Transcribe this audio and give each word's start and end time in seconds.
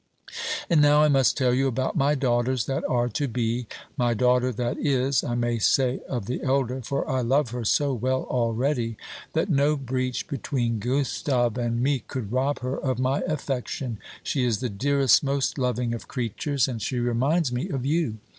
And 0.67 0.81
now 0.81 1.03
I 1.03 1.09
must 1.09 1.37
tell 1.37 1.53
you 1.53 1.67
about 1.67 1.95
my 1.95 2.15
daughters 2.15 2.65
that 2.65 2.83
are 2.89 3.07
to 3.09 3.27
be 3.27 3.67
my 3.95 4.15
daughter 4.15 4.51
that 4.51 4.79
is, 4.79 5.23
I 5.23 5.35
may 5.35 5.59
say 5.59 5.99
of 6.09 6.25
the 6.25 6.41
elder 6.41 6.81
for 6.81 7.07
I 7.07 7.21
love 7.21 7.51
her 7.51 7.63
so 7.63 7.93
well 7.93 8.23
already 8.23 8.97
that 9.33 9.47
no 9.51 9.75
breach 9.77 10.27
between 10.27 10.79
Gustave 10.79 11.55
and 11.61 11.83
me 11.83 11.99
could 11.99 12.31
rob 12.31 12.61
her 12.61 12.79
of 12.79 12.97
my 12.97 13.19
affection. 13.27 13.99
She 14.23 14.43
is 14.43 14.57
the 14.59 14.69
dearest, 14.69 15.23
most 15.23 15.59
loving 15.59 15.93
of 15.93 16.07
creatures; 16.07 16.67
and 16.67 16.81
she 16.81 16.97
reminds 16.97 17.51
me 17.51 17.69
of 17.69 17.85
you! 17.85 18.17